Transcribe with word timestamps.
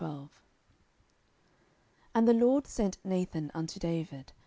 10:012:001 0.01 0.29
And 2.15 2.27
the 2.27 2.33
LORD 2.33 2.65
sent 2.65 2.97
Nathan 3.05 3.51
unto 3.53 3.79
David. 3.79 4.33